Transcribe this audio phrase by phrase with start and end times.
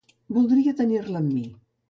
[0.37, 1.45] Voldria tenir-la amb mi.